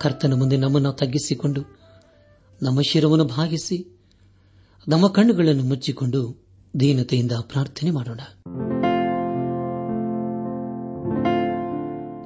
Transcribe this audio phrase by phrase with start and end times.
[0.00, 1.78] ಕರ್ತನ ಮುಂದೆ ನಮ್ಮನ್ನು ತಗ್ಗಿಸಿಕೊಂಡು,
[2.62, 3.98] ನಮ್ಮ ಶಿರವನ್ನು ಭಾಗಿಸಿ,
[4.88, 6.44] ನಮ್ಮ ಕಣ್ಣುಗಳನ್ನು ಮುಚ್ಚಿಕೊಂಡು
[6.80, 8.20] ದೀನತೆಯಿಂದ ಪ್ರಾರ್ಥನೆ ಮಾಡೋಣ.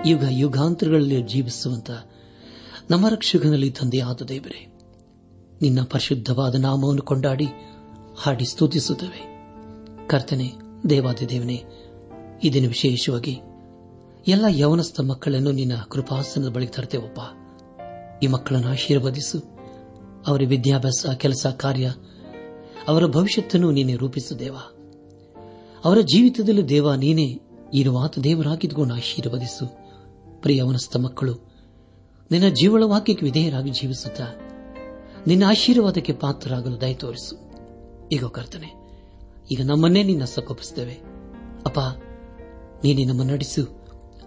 [0.06, 1.90] ಯುಗ ಯುಗಾಂತರಗಳಲ್ಲಿ ಜೀವಿಸುವಂತ
[2.90, 4.72] ನಮ್ಮ ರಕ್ಷಕನಲ್ಲಿ ತಂದೆಯಾದ ದೇವರೇ,
[5.62, 7.46] ನಿನ್ನ ಪರಿಶುದ್ಧವಾದ ನಾಮವನ್ನು ಕೊಂಡಾಡಿ
[8.18, 9.34] ಹಾಡಿ ಸ್ತುತಿಸುತ್ತವೆ.
[10.06, 10.52] ಕರ್ತನೆ
[10.90, 11.64] ದೇವಾದಿ ದೇವನೇ
[12.44, 13.40] ಇದನ್ನು ವಿಶೇಷವಾಗಿ
[14.28, 17.18] ಎಲ್ಲ ಯವನಸ್ಥ ಮಕ್ಕಳನ್ನು ನಿನ್ನ ಕೃಪಾಸನದ ಬಳಿ ತರ್ತೇವಪ್ಪ
[18.24, 19.38] ಈ ಮಕ್ಕಳನ್ನು ಆಶೀರ್ವದಿಸು.
[20.26, 21.92] ಅವರ ವಿದ್ಯಾಭ್ಯಾಸ, ಕೆಲಸ, ಕಾರ್ಯ,
[22.88, 24.56] ಅವರ ಭವಿಷ್ಯತ್ತನ್ನು ನೀನೆ ರೂಪಿಸು ದೇವ.
[25.84, 27.40] ಅವರ ಜೀವಿತದಲ್ಲಿ ದೇವ, ನೀನೇ
[27.74, 29.66] ಇರುವಾತ ದೇವರಾಗಿದ್ದುಕೊಂಡು ಆಶೀರ್ವದಿಸು.
[30.42, 31.34] ಪ್ರಿಯವನಸ್ಥ ಮಕ್ಕಳು,
[32.30, 34.20] ನಿನ್ನ ಜೀವಳ ವಾಕ್ಯಕ್ಕೆ ವಿಧೇಯರಾಗಿ ಜೀವಿಸುತ್ತ
[35.26, 37.36] ನಿನ್ನ ಆಶೀರ್ವಾದಕ್ಕೆ ಪಾತ್ರರಾಗಲು ದಯ ತೋರಿಸು.
[38.12, 38.70] ಈಗ ಕರ್ತನೆ,
[39.50, 40.96] ಈಗ ನಮ್ಮನ್ನೇ ನಿನ್ನ ಸಕೋಪಿಸುತ್ತೇವೆ
[41.66, 41.80] ಅಪ್ಪ,
[42.84, 43.62] ನೀನೆ ನಮ್ಮ ನಡೆಸು,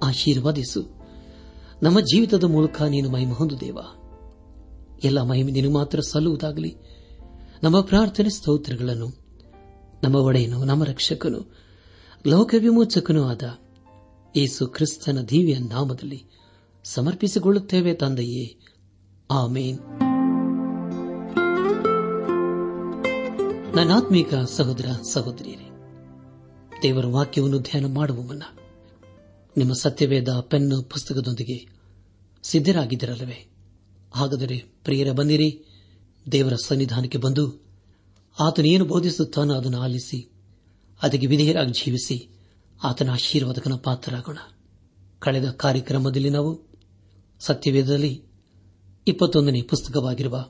[0.04, 0.97] ಆಶೀರ್ವಾದಿಸು.
[1.84, 3.78] ನಮ್ಮ ಜೀವಿತದ ಮೂಲಕ ನೀನು ಮಹಿಮ ಹೊಂದು ದೇವ.
[5.04, 6.76] ಎಲ್ಲ ಮಹಿಮೆ ನೀನು ಮಾತ್ರ ಸಲ್ಲುವುದಾಗಲಿ.
[7.64, 9.08] ನಮ್ಮ ಪ್ರಾರ್ಥನೆ ಸ್ತೋತ್ರಗಳನ್ನು,
[10.04, 11.56] ನಮ್ಮ ಒಡೆಯನು, ನಮ್ಮ ರಕ್ಷಕನು
[12.28, 13.42] ಲೋಕ ವಿಮೋಚಕನೂ ಆದ
[14.36, 16.26] ಯೇಸು ಕ್ರಿಸ್ತನ ದಿವ್ಯ ನಾಮದಲ್ಲಿ
[16.84, 18.60] ಸಮರ್ಪಿಸಿಕೊಳ್ಳುತ್ತೇವೆ ತಂದೆಯೇ.
[19.32, 19.80] ಆಮೇನ್.
[23.76, 25.70] ನನ್ನಾತ್ಮೀಕ ಸಹೋದರ ಸಹೋದರಿಯರೇ,
[26.84, 28.44] ದೇವರ ವಾಕ್ಯವನ್ನು ಧ್ಯಾನ ಮಾಡುವ ಮುನ್ನ
[29.58, 31.68] ನಿಮ್ಮ ಸತ್ಯವೇದ ಪೆನ್ನು ಪುಸ್ತಕದೊಂದಿಗೆ
[32.44, 33.48] ಸಿದ್ದರಾಗಿದ್ದರಲ್ಲವೇ
[34.14, 35.66] ಹಾಗಾದರೆ ಪ್ರಿಯರ ಬಂದಿರಿ
[36.32, 37.68] ದೇವರ ಸನ್ನಿಧಾನಕ್ಕೆ ಬಂದು
[38.40, 40.32] ಆತನೇನು ಬೋಧಿಸುತ್ತಾನೋ ಅದನ್ನು ಆಲಿಸಿ,
[41.02, 42.30] ಅದಕ್ಕೆ ವಿಧೇಯರಾಗಿ ಜೀವಿಸಿ
[42.84, 44.38] ಆತನ ಆಶೀರ್ವಾದಕನ ಪಾತ್ರರಾಗೋಣ.
[45.20, 46.52] ಕಳೆದ ಕಾರ್ಯಕ್ರಮದಲ್ಲಿ ನಾವು
[47.40, 48.24] ಸತ್ಯವೇದದಲ್ಲಿ
[49.08, 50.50] ಇಪ್ಪತ್ತೊಂದನೇ ಪುಸ್ತಕವಾಗಿರುವ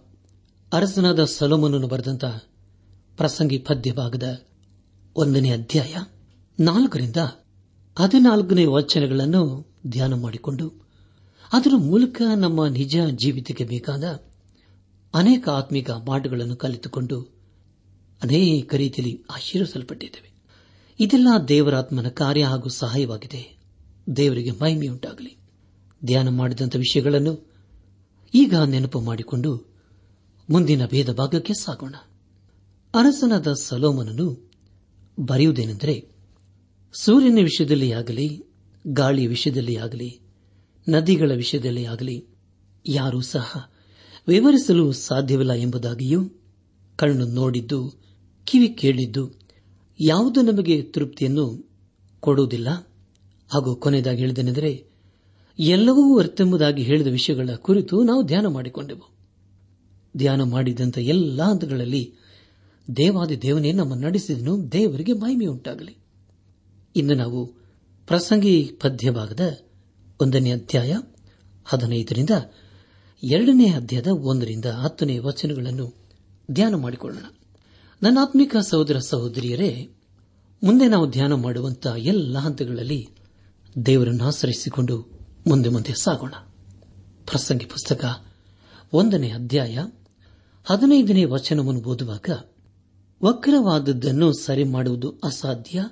[0.74, 2.44] ಅರಸನಾದ ಸಲೋಮನನ್ನು ಬರೆದಂತಹ
[3.18, 4.46] ಪ್ರಸಂಗಿ ಪದ್ಯ ಭಾಗದ
[5.16, 5.96] ಒಂದನೇ ಅಧ್ಯಾಯ
[6.60, 7.16] ನಾಲ್ಕರಿಂದ
[7.98, 10.74] ಹದಿನಾಲ್ಕನೇ ವಚನಗಳನ್ನು ಧ್ಯಾನ ಮಾಡಿಕೊಂಡು,
[11.54, 14.04] ಅದರ ಮೂಲಕ ನಮ್ಮ ನಿಜ ಜೀವಿತಕ್ಕೆ ಬೇಕಾದ
[15.14, 17.22] ಅನೇಕ ಆತ್ಮಿಕ ಪಾಠಗಳನ್ನು ಕಲಿತುಕೊಂಡು
[18.24, 20.32] ಅನೇಕ ರೀತಿಯಲ್ಲಿ ಆಶೀರ್ವಿಸಲ್ಪಟ್ಟಿದ್ದೇವೆ.
[21.00, 23.58] ಇದೆಲ್ಲ ದೇವರಾತ್ಮನ ಕಾರ್ಯ ಹಾಗೂ ಸಹಾಯವಾಗಿದೆ.
[24.16, 25.38] ದೇವರಿಗೆ ಮಹಿಮೆಯುಂಟಾಗಲಿ
[26.06, 27.52] ಧ್ಯಾನ ಮಾಡಿದಂಥ ವಿಷಯಗಳನ್ನು
[28.34, 29.66] ಈಗ ನೆನಪು ಮಾಡಿಕೊಂಡು
[30.50, 31.96] ಮುಂದಿನ ಭೇದ ಭಾಗಕ್ಕೆ ಸಾಗೋಣ.
[32.94, 34.52] ಅರಸನಾದ ಸಲೋಮನನು
[35.20, 36.17] ಬರೆಯುವುದೇನೆಂದರೆ
[36.94, 38.44] ಸೂರ್ಯನ ವಿಷಯದಲ್ಲಿ ಆಗಲಿ,
[38.88, 40.20] ಗಾಳಿಯ ವಿಷಯದಲ್ಲಿ ಆಗಲಿ,
[40.90, 42.26] ನದಿಗಳ ವಿಷಯದಲ್ಲಿ ಆಗಲಿ,
[42.88, 43.72] ಯಾರೂ ಸಹ
[44.28, 46.30] ವಿವರಿಸಲು ಸಾಧ್ಯವಿಲ್ಲ ಎಂಬುದಾಗಿಯೂ
[46.96, 47.94] ಕಣ್ಣು ನೋಡಿದ್ದು,
[48.46, 49.32] ಕಿವಿ ಕೇಳಿದ್ದು
[50.00, 51.70] ಯಾವುದು ನಮಗೆ ತೃಪ್ತಿಯನ್ನು
[52.20, 52.70] ಕೊಡುವುದಿಲ್ಲ.
[53.54, 54.86] ಹಾಗೂ ಕೊನೆಯದಾಗಿ ಹೇಳಿದನೆಂದರೆ
[55.60, 59.14] ಎಲ್ಲವೂ ಅರ್ಥೆಂಬುದಾಗಿ ಹೇಳಿದ ವಿಷಯಗಳ ಕುರಿತು ನಾವು ಧ್ಯಾನ ಮಾಡಿಕೊಂಡೆವು.
[60.18, 62.14] ಧ್ಯಾನ ಮಾಡಿದಂಥ ಎಲ್ಲ ಹಂತಗಳಲ್ಲಿ
[62.98, 66.07] ದೇವಾದಿ ದೇವನೇ ನಮ್ಮ ನಡೆಸಿದನು, ದೇವರಿಗೆ ಮಹಿಮೆಯುಂಟಾಗಲಿ.
[66.96, 67.46] ಇಂದು ನಾವು
[68.08, 69.58] ಪ್ರಸಂಗಿ ಪದ್ಯಭಾಗದ
[70.22, 70.96] ಒಂದನೇ ಅಧ್ಯಾಯ
[71.66, 72.30] ಹದಿನೈದರಿಂದ
[73.24, 75.94] ಎರಡನೇ ಅಧ್ಯಾಯದ ಒಂದರಿಂದ ಹತ್ತನೇ ವಚನಗಳನ್ನು
[76.52, 77.24] ಧ್ಯಾನ ಮಾಡಿಕೊಳ್ಳೋಣ.
[78.04, 79.90] ನನ್ನ ಆತ್ಮಿಕ ಸಹೋದರ ಸಹೋದರಿಯರೇ,
[80.64, 83.10] ಮುಂದೆ ನಾವು ಧ್ಯಾನ ಮಾಡುವಂತಹ ಎಲ್ಲ ಹಂತಗಳಲ್ಲಿ
[83.86, 86.34] ದೇವರನ್ನು ಆಶ್ರಯಿಸಿಕೊಂಡು ಮುಂದೆ ಮುಂದೆ ಸಾಗೋಣ.
[87.26, 88.26] ಪ್ರಸಂಗಿ ಪುಸ್ತಕ
[88.94, 89.80] ಒಂದನೇ ಅಧ್ಯಾಯ
[90.64, 92.30] ಹದಿನೈದನೇ ವಚನವನ್ನು ಓದುವಾಗ,
[93.24, 95.84] ವಕ್ರವಾದದ್ದನ್ನು ಸರಿ ಮಾಡುವುದು ಅಸಾಧ್ಯ?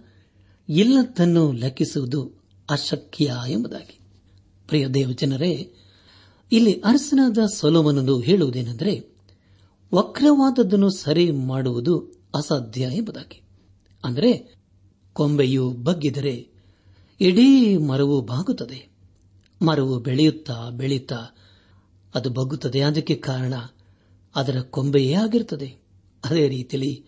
[0.70, 2.31] ಎಲ್ಲದನ್ನು ಲೆಕ್ಕಿಸುವುದು
[2.70, 4.00] ಅಶಕ್ಯ ಎಂಬುದಾಗಿ.
[4.68, 5.74] ಪ್ರಿಯ ದೇವಜನರೇ,
[6.52, 9.16] ಇಲ್ಲಿ ಅರಸನಾದ ಸೊಲೋಮನನ್ನು ಹೇಳುವುದೇನೆಂದರೆ,
[9.94, 12.00] ವಕ್ರವಾದದ್ದನ್ನು ಸರಿ ಮಾಡುವುದು
[12.36, 13.42] ಅಸಾಧ್ಯ ಎಂಬುದಾಗಿ.
[14.04, 14.56] ಅಂದರೆ,
[15.14, 16.48] ಕೊಂಬೆಯು ಬಗ್ಗಿದರೆ
[17.22, 18.95] ಇಡೀ ಮರವು ಬಾಗುತ್ತದೆ.
[19.62, 21.28] ಮರವು ಬೆಳೆಯುತ್ತಾ ಬೆಳೆಯುತ್ತಾ
[22.16, 22.81] ಅದು ಬಗ್ಗುತ್ತದೆ.
[22.81, 23.54] ಅದಕ್ಕೆ ಕಾರಣ
[24.36, 25.75] ಅದರ ಕೊಂಬೆಯೇ ಆಗಿರುತ್ತದೆ.
[26.25, 27.06] ಅದೇ ರೀತಿಯಲ್ಲಿ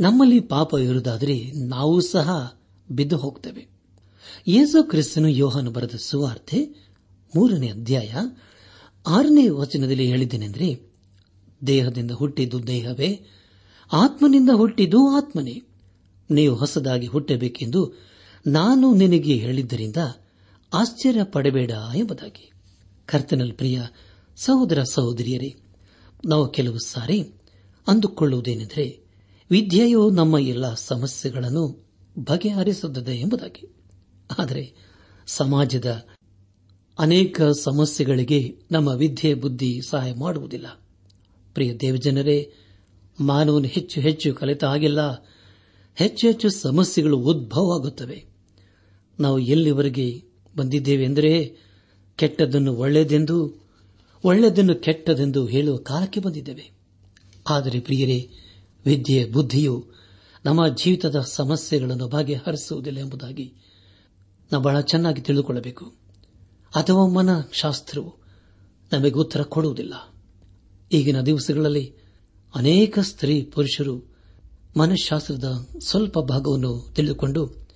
[0.00, 2.58] ನಮ್ಮಲ್ಲಿ ಪಾಪ ಇರುವುದಾದರೆ ನಾವು ಸಹ
[2.90, 3.66] ಬಿದ್ದು ಹೋಗ್ತೇವೆ.
[4.48, 6.74] ಯೇಸು ಕ್ರಿಸ್ತನು ಯೋಹಾನು ಬರೆದ ಸುವಾರ್ತೆ
[7.36, 8.12] ಮೂರನೇ ಅಧ್ಯಾಯ
[9.06, 10.92] ಆರನೇ ವಚನದಲ್ಲಿ ಹೇಳಿದ್ದೇನೆಂದರೆ,
[11.66, 13.26] ದೇಹದಿಂದ ಹುಟ್ಟಿದ್ದು ದೇಹವೇ,
[13.92, 15.62] ಆತ್ಮನಿಂದ ಹುಟ್ಟಿದ್ದು ಆತ್ಮನೇ.
[16.30, 17.94] ನೀವು ಹೊಸದಾಗಿ ಹುಟ್ಟಬೇಕೆಂದು
[18.46, 19.96] ನಾನು ನಿನಗೆ ಹೇಳಿದ್ದರಿಂದ
[20.74, 22.50] ಆಶ್ಚರ್ಯ ಪಡಬೇಡ ಎಂಬುದಾಗಿ.
[23.06, 23.82] ಕರ್ತನಲ್ ಪ್ರಿಯ
[24.36, 25.56] ಸಹೋದರ ಸಹೋದರಿಯರೇ,
[26.24, 27.22] ನಾವು ಕೆಲವು ಸಾರಿ
[27.88, 29.00] ಅಂದುಕೊಳ್ಳುವುದೇನೆಂದರೆ,
[29.50, 31.83] ವಿದ್ಯೆಯು ನಮ್ಮ ಎಲ್ಲ ಸಮಸ್ಯೆಗಳನ್ನು
[32.18, 33.74] ಬಗೆಹರಿಸುತ್ತದೆ ಎಂಬುದಾಗಿ.
[34.38, 34.74] ಆದರೆ
[35.26, 36.06] ಸಮಾಜದ
[36.98, 40.66] ಅನೇಕ ಸಮಸ್ಯೆಗಳಿಗೆ ನಮ್ಮ ವಿದ್ಯೆ, ಬುದ್ಧಿ ಸಹಾಯ ಮಾಡುವುದಿಲ್ಲ.
[41.54, 42.52] ಪ್ರಿಯ ದೇವಜನರೇ,
[43.20, 45.12] ಮಾನವನು ಹೆಚ್ಚು ಹೆಚ್ಚು ಕಲಿತ ಹಾಗೆಲ್ಲ.
[45.94, 48.24] ಹೆಚ್ಚು ಹೆಚ್ಚು ಸಮಸ್ಯೆಗಳು ಉದ್ಭವವಾಗುತ್ತವೆ.
[49.20, 50.24] ನಾವು ಎಲ್ಲಿವರೆಗೆ
[50.56, 51.56] ಬಂದಿದ್ದೇವೆ ಎಂದರೆ
[52.16, 53.54] ಕೆಟ್ಟದನ್ನು ಒಳ್ಳೆಯದೆಂದು,
[54.24, 56.70] ಒಳ್ಳೆಯದನ್ನು ಕೆಟ್ಟದೆಂದು ಹೇಳುವ ಕಾಲಕ್ಕೆ ಬಂದಿದ್ದೇವೆ.
[57.48, 58.30] ಆದರೆ ಪ್ರಿಯರೇ,
[58.86, 59.93] ವಿದ್ಯೆ, ಬುದ್ಧಿಯು
[60.44, 63.54] ನಮ್ಮ ಜೀವಿತದ ಸಮಸ್ಯೆಗಳನ್ನು ಬಗೆಹರಿಸುವುದಿಲ್ಲ ಎಂಬುದಾಗಿ
[64.52, 65.86] ನಾವು ಬಹಳ ಚೆನ್ನಾಗಿ ತಿಳಿದುಕೊಳ್ಳಬೇಕು.
[66.74, 68.14] ಅಥವಾ ಮನಃಶಾಸ್ತ್ರವು
[68.92, 70.14] ನಮಗೆ ಉತ್ತರ ಕೊಡುವುದಿಲ್ಲ.
[70.92, 71.94] ಈಗಿನ ದಿವಸಗಳಲ್ಲಿ
[72.54, 74.14] ಅನೇಕ ಸ್ತ್ರೀ ಪುರುಷರು
[74.76, 77.68] ಮನಃಶಾಸ್ತ್ರದ ಸ್ವಲ್ಪ ಭಾಗವನ್ನು ತಿಳಿದುಕೊಂಡು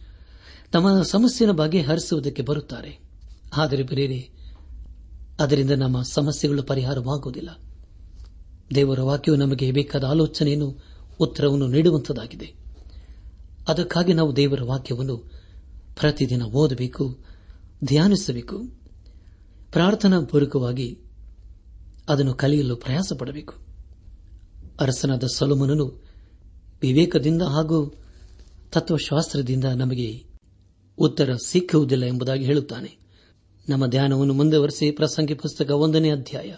[0.72, 2.98] ತಮ್ಮ ಸಮಸ್ಯೆಯನ್ನು ಬಗೆಹರಿಸುವುದಕ್ಕೆ ಬರುತ್ತಾರೆ.
[3.56, 4.30] ಆದರೆ ಬೇರೆ
[5.40, 7.58] ಅದರಿಂದ ನಮ್ಮ ಸಮಸ್ಯೆಗಳು ಪರಿಹಾರವಾಗುವುದಿಲ್ಲ.
[8.74, 10.87] ದೇವರ ವಾಕ್ಯವು ನಮಗೆ ಬೇಕಾದ ಆಲೋಚನೆಯನ್ನು
[11.20, 12.54] ಉತ್ತರವನ್ನು ನೀಡುವಂತದಾಗಿದೆ
[13.68, 15.16] ಅದಕ್ಕಾಗಿ ನಾವು ದೇವರ ವಾಕ್ಯವನ್ನು
[16.00, 17.18] ಪ್ರತಿದಿನ ಓದಬೇಕು,
[17.84, 18.58] ಧ್ಯಾನಿಸಬೇಕು
[19.72, 20.98] ಪ್ರಾರ್ಥನಾ ಪೂರ್ವಕವಾಗಿ
[22.08, 23.54] ಅದನ್ನು ಕಲಿಯಲು ಪ್ರಯಾಸ ಪಡಬೇಕು
[24.80, 26.02] ಅರಸನಾದ ಸೊಲೋಮನನು
[26.82, 27.94] ವಿವೇಕದಿಂದ ಹಾಗೂ
[28.72, 30.24] ತತ್ವಶಾಸ್ತ್ರದಿಂದ ನಮಗೆ
[30.98, 32.98] ಉತ್ತರ ಸಿಕ್ಕುವುದಿಲ್ಲ ಎಂಬುದಾಗಿ ಹೇಳುತ್ತಾನೆ.
[33.68, 36.54] ನಮ್ಮ ಧ್ಯಾನವನ್ನು ಮುಂದುವರೆಸಿ ಪ್ರಸಂಗಿ ಪುಸ್ತಕ ಒಂದನೇ ಅಧ್ಯಾಯ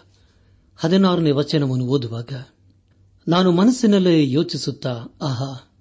[0.76, 2.32] ಹದಿನಾರನೇ ವಚನವನ್ನು ಓದುವಾಗ
[3.31, 4.91] ನಾನು ಮನಸ್ಸಿನಲ್ಲೇ ಯೋಚಿಸುತ್ತಾ,
[5.23, 5.73] ಆಹಾ,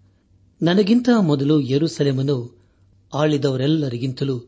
[0.62, 2.57] ನನಗಿಂತ ಮೊದಲು ಯರುಸಲೆಮನು
[3.13, 4.40] ಆಳಿದವರೆಲ್ಲರಿಗಿಂತಲೂ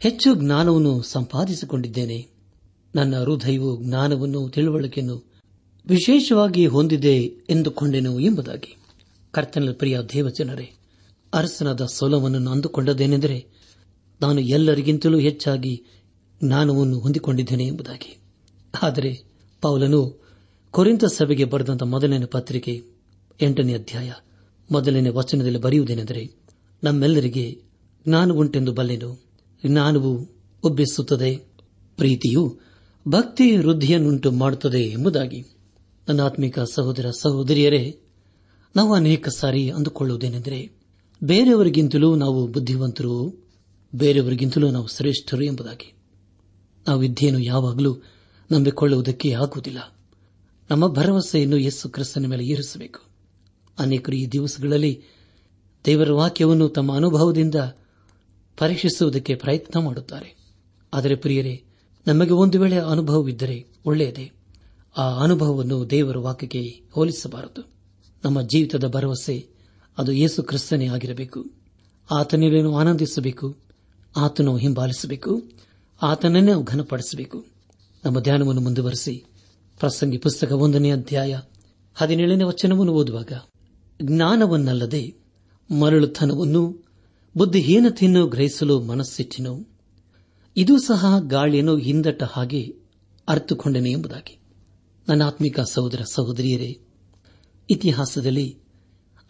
[0.00, 2.28] ಹೆಚ್ಚು ಜ್ಞಾನವನ್ನು ಸಂಪಾದಿಸಿಕೊಂಡಿದ್ದೇನೆ.
[2.94, 5.24] ನನ್ನ ಹೃದಯವು ಜ್ಞಾನವನ್ನು ತಿಳುವಳಿಕೆಯನ್ನು
[5.86, 7.16] ವಿಶೇಷವಾಗಿ ಹೊಂದಿದೆ
[7.50, 8.76] ಎಂದುಕೊಂಡೆನು ಎಂಬುದಾಗಿ.
[9.30, 10.72] ಕರ್ತನ ಪ್ರಿಯ ದೇವಜನರೇ,
[11.34, 13.46] ಅರಸನಾದ ಸೋಲವನ್ನು ಅಂದುಕೊಂಡದೇನೆಂದರೆ
[14.20, 15.82] ನಾನು ಎಲ್ಲರಿಗಿಂತಲೂ ಹೆಚ್ಚಾಗಿ
[16.44, 18.18] ಜ್ಞಾನವನ್ನು ಹೊಂದಿಕೊಂಡಿದ್ದೇನೆ ಎಂಬುದಾಗಿ.
[18.82, 19.24] ಆದರೆ
[19.62, 20.25] ಪೌಲನು
[20.70, 22.84] ಕೊರಿಂತ ಸಭೆಗೆ ಬರೆದಂತ ಮೊದಲನೇ ಪತ್ರಿಕೆ
[23.40, 24.12] ಎಂಟನೇ ಅಧ್ಯಾಯ
[24.70, 26.34] ಮೊದಲನೇ ವಚನದಲ್ಲಿ ಬರೆಯುವುದೇನೆಂದರೆ,
[26.84, 27.62] ನಮ್ಮೆಲ್ಲರಿಗೆ
[28.08, 29.22] ಜ್ಞಾನವುಂಟೆಂದು ಬಲ್ಲೆನು.
[29.66, 30.28] ಜ್ಞಾನವು
[30.62, 31.36] ಉಬ್ಬಿಸುತ್ತದೆ,
[31.96, 32.60] ಪ್ರೀತಿಯು
[33.08, 35.56] ಭಕ್ತಿ ವೃದ್ಧಿಯನ್ನುಂಟು ಮಾಡುತ್ತದೆ ಎಂಬುದಾಗಿ.
[36.08, 37.98] ನನ್ನ ಆತ್ಮಿಕ ಸಹೋದರ ಸಹೋದರಿಯರೇ,
[38.76, 40.70] ನಾವು ಅನೇಕ ಸಾರಿ ಅಂದುಕೊಳ್ಳುವುದೇನೆಂದರೆ,
[41.24, 43.44] ಬೇರೆಯವರಿಗಿಂತಲೂ ನಾವು ಬುದ್ಧಿವಂತರು,
[43.94, 45.92] ಬೇರೆಯವರಿಗಿಂತಲೂ ನಾವು ಶ್ರೇಷ್ಠರು ಎಂಬುದಾಗಿ.
[46.88, 47.96] ನಾವು ವಿದ್ಯೆಯನ್ನು ಯಾವಾಗಲೂ
[48.52, 49.95] ನಂಬಿಕೊಳ್ಳುವುದಕ್ಕೆ ಆಗುವುದಿಲ್ಲ.
[50.70, 53.00] ನಮ್ಮ ಭರವಸೆಯನ್ನು ಯಸ್ಸು ಕ್ರಿಸ್ತನ ಮೇಲೆ ಇರಿಸಬೇಕು
[53.78, 55.02] ಅನೇಕರು ಈ ದಿವಸಗಳಲ್ಲಿ
[55.84, 57.54] ದೇವರ ವಾಕ್ಯವನ್ನು ತಮ್ಮ ಅನುಭವದಿಂದ
[58.58, 60.36] ಪರೀಕ್ಷಿಸುವುದಕ್ಕೆ ಪ್ರಯತ್ನ ಮಾಡುತ್ತಾರೆ.
[60.94, 61.64] ಆದರೆ ಪ್ರಿಯರೇ,
[62.06, 64.32] ನಮಗೆ ಒಂದು ವೇಳೆ ಅನುಭವವಿದ್ದರೆ ಒಳ್ಳೆಯದೇ.
[64.96, 67.68] ಆ ಅನುಭವವನ್ನು ದೇವರ ವಾಕ್ಯಕ್ಕೆ ಹೋಲಿಸಬಾರದು.
[68.24, 69.48] ನಮ್ಮ ಜೀವಿತದ ಭರವಸೆ
[69.98, 71.46] ಅದು ಯೇಸು ಕ್ರಿಸ್ತನೇ ಆಗಿರಬೇಕು.
[72.10, 73.56] ಆತನೇನು ಆನಂದಿಸಬೇಕು.
[74.16, 75.42] ಆತನು ಹಿಂಬಾಲಿಸಬೇಕು.
[76.02, 77.46] ಆತನನ್ನೇ ಘನಪಡಿಸಬೇಕು.
[78.04, 79.24] ನಮ್ಮ ಧ್ಯಾನವನ್ನು ಮುಂದುವರೆಸಿ
[79.80, 81.40] ಪ್ರಸಂಗಿ ಪುಸ್ತಕ ಒಂದನೇ ಅಧ್ಯಾಯ
[81.94, 83.32] ಹದಿನೇಳನೇ ವಚನವನ್ನು ಓದುವಾಗ,
[84.02, 85.14] ಜ್ಞಾನವನ್ನಲ್ಲದೆ
[85.80, 86.84] ಮರಳುತನವನ್ನು
[87.36, 89.66] ಬುದ್ಧಿಹೀನತೆಯನ್ನು ಗ್ರಹಿಸಲು ಮನಸ್ಸಿಟ್ಟಿನು
[90.56, 92.76] ಇದು ಸಹ ಗಾಳಿಯನ್ನು ಹಿಂದಟ್ಟ ಹಾಗೆ
[93.28, 94.38] ಅರ್ಥಕೊಂಡನೆ ಎಂಬುದಾಗಿ.
[95.08, 96.80] ನನ್ನ ಆತ್ಮಿಕ ಸಹೋದರ ಸಹೋದರಿಯರೇ,
[97.70, 98.58] ಇತಿಹಾಸದಲ್ಲಿ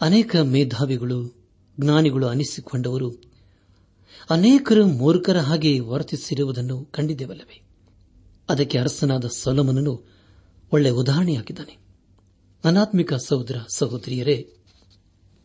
[0.01, 1.37] ಅನೇಕ ಮೇಧಾವಿಗಳು,
[1.81, 3.11] ಜ್ಞಾನಿಗಳು ಅನಿಸಿಕೊಂಡವರು
[4.31, 7.63] ಅನೇಕರು ಮೂರ್ಖರ ಹಾಗೆ ವರ್ತಿಸಿರುವುದನ್ನು ಕಂಡಿದ್ದೇವಲ್ಲವೇ?
[8.49, 10.16] ಅದಕ್ಕೆ ಅರಸನಾದ ಸೊಲಮನನು
[10.73, 11.79] ಒಳ್ಳೆ ಉದಾಹರಣೆಯಾಗಿದ್ದಾನೆ.
[12.65, 14.53] ಅನಾತ್ಮಿಕ ಸಹೋದರ ಸಹೋದರಿಯರೇ,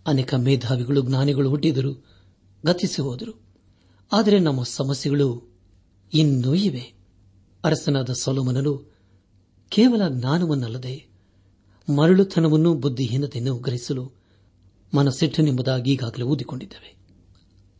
[0.07, 2.05] ಅನೇಕ ಮೇಧಾವಿಗಳು, ಜ್ಞಾನಿಗಳು ಹುಟ್ಟಿದರು
[2.65, 3.41] ಗತಿಸಿ ಹೋದರು.
[4.11, 5.51] ಆದರೆ ನಮ್ಮ ಸಮಸ್ಯೆಗಳು
[6.13, 6.93] ಇನ್ನೂ ಇವೆ.
[7.63, 8.91] ಅರಸನಾದ ಸೊಲೋಮನನು
[9.69, 11.07] ಕೇವಲ ಜ್ಞಾನವನ್ನಲ್ಲದೆ
[11.97, 14.11] ಮರಳುತನವನ್ನು ಬುದ್ಧಿಹೀನತೆಯನ್ನು ಗ್ರಹಿಸಲು
[14.95, 16.97] ಮನಸ್ಸಿಟ್ಟನೆಂಬುದಾಗಿ ಈಗಾಗಲೇ ಓದಿಕೊಂಡಿದ್ದೇವೆ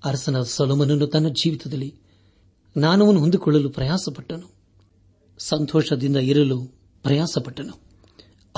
[0.05, 1.95] ಅರಸನಾದ ಸೊಲೋಮನನ್ನು ತನ್ನ ಜೀವಿತದಲ್ಲಿ
[2.77, 4.55] ಜ್ಞಾನವನ್ನು ಹೊಂದಿಕೊಳ್ಳಲು ಪ್ರಯಾಸಪಟ್ಟನು.
[5.37, 7.81] ಸಂತೋಷದಿಂದ ಇರಲು ಪ್ರಯಾಸಪಟ್ಟನು.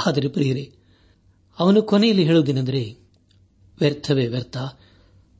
[0.06, 0.74] ಆದರೆ ಪ್ರಿಯರೇ,
[1.60, 2.98] ಅವನು ಕೊನೆಯಲ್ಲಿ ಹೇಳುವುದೇನೆಂದರೆ,
[3.80, 4.58] ವ್ಯರ್ಥವೇ ವ್ಯರ್ಥ,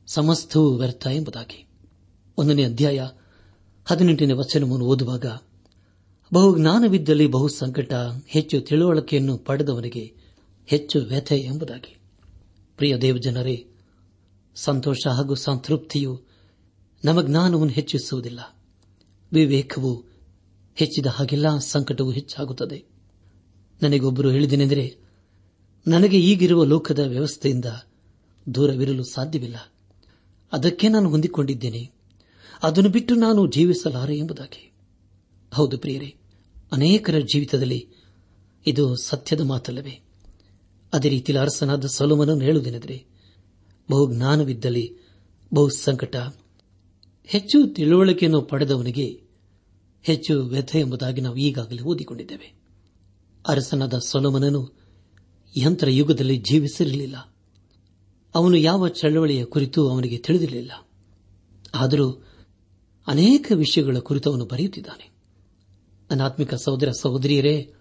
[0.06, 1.68] ಸಮಸ್ತವೂ ವ್ಯರ್ಥ ಎಂಬುದಾಗಿ.
[2.38, 3.08] ಒಂದನೇ ಅಧ್ಯಾಯ
[3.84, 5.26] ಹದಿನೆಂಟನೇ ವಚನವನ್ನು ಓದುವಾಗ,
[6.34, 7.92] ಬಹು ಜ್ಞಾನವಿದ್ದಲ್ಲಿ ಬಹು ಸಂಕಟ,
[8.26, 10.14] ಹೆಚ್ಚು ತಿಳುವಳಿಕೆಯನ್ನು ಪಡೆದವನಿಗೆ
[10.66, 11.96] ಹೆಚ್ಚು ವ್ಯಥೆ ಎಂಬುದಾಗಿ.
[12.76, 13.66] ಪ್ರಿಯ ದೇವಜನರೇ,
[14.54, 16.22] ಸಂತೋಷ ಹಾಗೂ ಸಂತೃಪ್ತಿಯು
[17.04, 18.56] ನಮ್ಮ ಜ್ಞಾನವನ್ನು ಹೆಚ್ಚಿಸುವುದಿಲ್ಲ.
[19.32, 20.04] ವಿವೇಕವು
[20.74, 22.93] ಹೆಚ್ಚಿದ ಹಾಗೆಲ್ಲ ಸಂಕಟವು ಹೆಚ್ಚಾಗುತ್ತದೆ.
[23.82, 24.96] ನನಗೊಬ್ಬರು ಹೇಳಿದನೆಂದರೆ
[25.86, 27.64] ನನಗೆ ಈಗಿರುವ ಲೋಕದ ವ್ಯವಸ್ಥೆಯಿಂದ
[28.54, 29.72] ದೂರವಿರಲು ಸಾಧ್ಯವಿಲ್ಲ.
[30.52, 31.90] ಅದಕ್ಕೆ ನಾನು ಹೊಂದಿಕೊಂಡಿದ್ದೇನೆ.
[32.62, 34.72] ಅದನ್ನು ಬಿಟ್ಟು ನಾನು ಜೀವಿಸಲಾರೆ ಎಂಬುದಾಗಿ.
[35.52, 36.14] ಹೌದು ಪ್ರಿಯರೇ,
[36.72, 37.88] ಅನೇಕರ ಜೀವಿತದಲ್ಲಿ
[38.66, 40.00] ಇದು ಸತ್ಯದ ಮಾತಲ್ಲವೇ.
[40.92, 43.06] ಅದೇ ರೀತಿಯಲ್ಲಿ ಅರಸನಾದ ಸೊಲೋಮನನ್ನು ಹೇಳುವುದೇನೆಂದರೆ,
[43.90, 44.96] ಬಹು ಜ್ಞಾನವಿದ್ದಲ್ಲಿ
[45.54, 46.16] ಬಹು ಸಂಕಟ,
[47.24, 49.22] ಹೆಚ್ಚು ತಿಳುವಳಿಕೆಯನ್ನು ಪಡೆದವನಿಗೆ
[50.02, 52.63] ಹೆಚ್ಚು ವ್ಯಥೆ ಎಂಬುದಾಗಿ ನಾವು ಈಗಾಗಲೇ ಓದಿಕೊಂಡಿದ್ದೇವೆ.
[53.48, 54.72] ಅರಸನಾದ ಸೊಲೋಮನನು
[55.56, 57.34] ಯಂತ್ರ ಯುಗದಲ್ಲಿ ಜೀವಿಸಿರಲಿಲ್ಲ.
[58.34, 60.72] ಅವನು ಯಾವ ಚಳವಳಿಯ ಕುರಿತು ಅವನಿಗೆ ತಿಳಿದಿರಲಿಲ್ಲ.
[61.74, 62.24] ಆದರೂ
[63.06, 65.14] ಅನೇಕ ವಿಷಯಗಳ ಕುರಿತು ಅವನು ಬರೆಯುತ್ತಿದ್ದಾನೆ.
[66.10, 67.72] ಅನಾತ್ಮಿಕ ಸಹೋದರ ಸಹೋದರಿಯರೇ,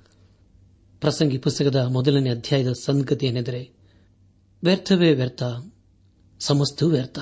[1.00, 3.74] ಪ್ರಸಂಗಿ ಪುಸ್ತಕದ ಮೊದಲನೇ ಅಧ್ಯಾಯದ ಸಂಗತಿ ಏನೆಂದರೆ
[4.64, 5.44] ವ್ಯರ್ಥವೇ ವ್ಯರ್ಥ
[6.40, 7.20] ಸಮಸ್ತೂ ವ್ಯರ್ಥ.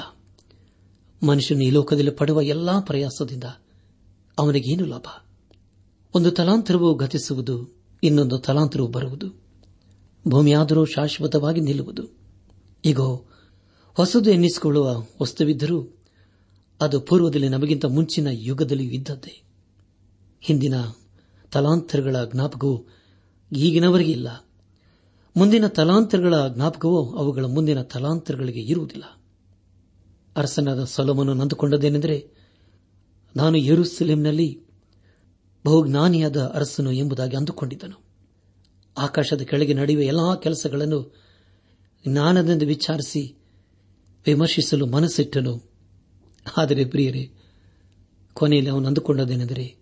[1.25, 3.43] ಮನುಷ್ಯನು ಈ ಲೋಕದಲ್ಲಿ ಪಡುವ ಎಲ್ಲಾ ಪ್ರಯಾಸದಿಂದ
[4.37, 5.05] ಅವನಿಗೇನು ಲಾಭ?
[6.15, 9.41] ಒಂದು ತಲಾಂತರವು ಗತಿಸುವುದು ಇನ್ನೊಂದು ತಲಾಂತರವು ಬರುವುದು.
[10.27, 12.03] ಭೂಮಿಯಾದರೂ ಶಾಶ್ವತವಾಗಿ ನಿಲ್ಲುವುದು.
[12.85, 12.99] ಈಗ
[13.93, 15.97] ಹೊಸದು ಎನ್ನಿಸಿಕೊಳ್ಳುವ ವಸ್ತುವಿದ್ದರೂ
[16.81, 19.43] ಅದು ಪೂರ್ವದಲ್ಲಿ ನಮಗಿಂತ ಮುಂಚಿನ ಯುಗದಲ್ಲಿಯೂ ಇದ್ದದ್ದೇ.
[20.41, 20.73] ಹಿಂದಿನ
[21.51, 22.85] ತಲಾಂತರಗಳ ಜ್ಞಾಪಕವು
[23.51, 24.45] ಈಗಿನವರೆಗೆ ಇಲ್ಲ.
[25.37, 29.03] ಮುಂದಿನ ತಲಾಂತರಗಳ ಜ್ಞಾಪಕವು ಅವುಗಳ ಮುಂದಿನ ತಲಾಂತರಗಳಿಗೆ ಇರುವುದಿಲ್ಲ.
[30.37, 32.29] ಅರಸನಾದ ಸೊಲಮನು ನಂದುಕೊಂಡದೇನೆಂದರೆ
[33.35, 34.59] ನಾನು ಯರುಸಲೇಂನಲ್ಲಿ
[35.65, 38.03] ಬಹುಜ್ಞಾನಿಯಾದ ಅರಸನು ಎಂಬುದಾಗಿ ಅಂದುಕೊಂಡಿದ್ದನು.
[38.97, 41.15] ಆಕಾಶದ ಕೆಳಗೆ ನಡೆಯುವ ಎಲ್ಲಾ ಕೆಲಸಗಳನ್ನು
[42.07, 43.37] ಜ್ಞಾನದಿಂದ ವಿಚಾರಿಸಿ
[44.25, 45.71] ವಿಮರ್ಶಿಸಲು ಮನಸ್ಸಿಟ್ಟನು.
[46.57, 47.31] ಆದರೆ ಪ್ರಿಯರೇ,
[48.33, 49.77] ಕೊನೆಯಲ್ಲಿ ಅವನು ಅಂದುಕೊಂಡದೇನೆಂದರೆ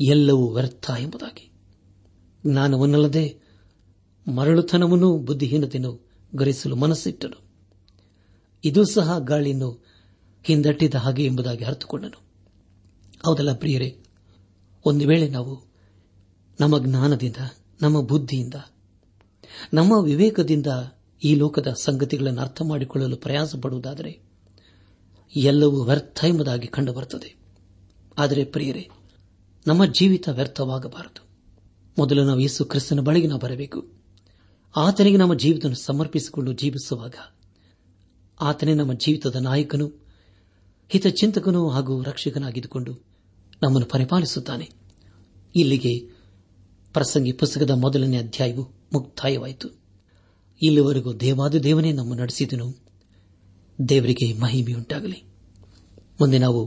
[0.00, 1.52] ಎಲ್ಲವೂ ವ್ಯರ್ಥ ಎಂಬುದಾಗಿ.
[2.46, 3.38] ಜ್ಞಾನವನ್ನಲ್ಲದೆ
[4.34, 7.42] ಮರಳುತನವನ್ನು ಬುದ್ಧಿಹೀನತೆಯನ್ನು ಗರಿಸಲು ಮನಸ್ಸಿಟ್ಟನು.
[8.64, 9.84] ಇದು ಸಹ ಗಾಳಿಯನ್ನು
[10.42, 12.20] ಹಿಂದಟ್ಟಿದ ಹಾಗೆ ಎಂಬುದಾಗಿ ಅರ್ಥಕೊಂಡನು
[13.24, 14.01] ಹೌದಲ್ಲ ಪ್ರಿಯರೇ
[14.84, 15.72] ಒಂದು ವೇಳೆ ನಾವು
[16.60, 17.36] ನಮ್ಮ ಜ್ಞಾನದಿಂದ,
[17.82, 18.54] ನಮ್ಮ ಬುದ್ಧಿಯಿಂದ,
[19.74, 20.66] ನಮ್ಮ ವಿವೇಕದಿಂದ
[21.24, 24.20] ಈ ಲೋಕದ ಸಂಗತಿಗಳನ್ನು ಅರ್ಥ ಮಾಡಿಕೊಳ್ಳಲು ಪ್ರಯಾಸ ಪಡುವುದಾದರೆ
[25.36, 27.36] ಎಲ್ಲವೂ ವ್ಯರ್ಥ ಎಂಬುದಾಗಿ ಕಂಡುಬರುತ್ತದೆ.
[28.18, 28.88] ಆದರೆ ಪ್ರಿಯರೇ,
[29.66, 31.26] ನಮ್ಮ ಜೀವಿತ ವ್ಯರ್ಥವಾಗಬಾರದು.
[31.98, 33.86] ಮೊದಲು ನಾವು ಯೇಸು ಕ್ರಿಸ್ತನ ಬಳಿಗೆ ನಾವು ಬರಬೇಕು.
[34.76, 37.14] ಆತನಿಗೆ ನಮ್ಮ ಜೀವಿತ ಸಮರ್ಪಿಸಿಕೊಂಡು ಜೀವಿಸುವಾಗ
[38.40, 39.92] ಆತನೇ ನಮ್ಮ ಜೀವಿತದ ನಾಯಕನು,
[40.88, 43.11] ಹಿತಚಿಂತಕನೂ ಹಾಗೂ ರಕ್ಷಕನಾಗಿದ್ದುಕೊಂಡು
[43.62, 44.70] ನಮ್ಮನ್ನು ಪರಿಪಾಲಿಸುತ್ತಾನೆ.
[45.56, 45.98] ಇಲ್ಲಿಗೆ
[46.92, 49.68] ಪ್ರಸಂಗಿ ಪುಸ್ತಕದ ಮೊದಲನೇ ಅಧ್ಯಾಯವು ಮುಕ್ತಾಯವಾಯಿತು.
[50.62, 52.76] ಇಲ್ಲಿವರೆಗೂ ದೇವಾದ ದೇವನೇ ನಮ್ಮ ನಡೆಸಿದನು.
[53.88, 55.24] ದೇವರಿಗೆ ಮಹಿಮೆಯುಂಟಾಗಲಿ.
[56.20, 56.66] ಮುಂದೆ ನಾವು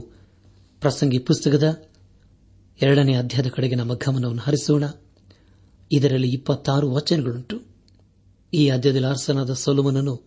[0.80, 1.88] ಪ್ರಸಂಗಿ ಪುಸ್ತಕದ
[2.82, 4.84] ಎರಡನೇ ಅಧ್ಯಾಯದ ಕಡೆಗೆ ನಮ್ಮ ಗಮನವನ್ನು ಹರಿಸೋಣ.
[5.92, 7.60] ಇದರಲ್ಲಿ ಇಪ್ಪತ್ತಾರು ವಚನಗಳುಂಟು.
[8.54, 10.22] ಈ ಅಧ್ಯಾಯದಲ್ಲಿ ಅರಸನಾದ ಸೊಲುಮನನು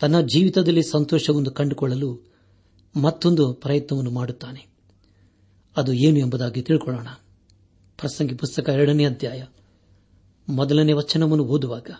[0.00, 2.32] ತನ್ನ ಜೀವಿತದಲ್ಲಿ ಸಂತೋಷವನ್ನು ಕಂಡುಕೊಳ್ಳಲು
[2.96, 4.71] ಮತ್ತೊಂದು ಪ್ರಯತ್ನವನ್ನು ಮಾಡುತ್ತಾನೆ.
[5.76, 7.06] ಅದು ಏನು ಎಂಬುದಾಗಿ ತಿಳ್ಕೊಳ್ಳೋಣ.
[7.96, 9.44] ಪ್ರಸಂಗಿ ಪುಸ್ತಕ ಎರಡನೇ ಅಧ್ಯಾಯ,
[10.48, 11.90] ಮೊದಲನೇ ವಚನವನ್ನು ಓದುವಾಗ,